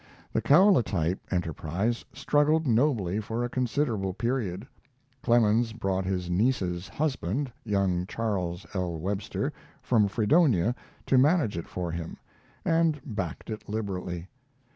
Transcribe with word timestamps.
The 0.33 0.41
kaolatype 0.41 1.19
enterprise 1.29 2.03
struggled 2.11 2.65
nobly 2.65 3.19
for 3.19 3.43
a 3.43 3.49
considerable 3.49 4.15
period. 4.15 4.65
Clemens 5.21 5.73
brought 5.73 6.05
his 6.05 6.27
niece's 6.27 6.87
husband, 6.87 7.51
young 7.63 8.07
Charles 8.07 8.65
L. 8.73 8.97
Webster, 8.97 9.53
from 9.83 10.07
Fredonia 10.07 10.73
to 11.05 11.19
manage 11.19 11.55
it 11.55 11.67
for 11.67 11.91
him, 11.91 12.17
and 12.65 12.99
backed 13.05 13.51
it 13.51 13.69
liberally. 13.69 14.27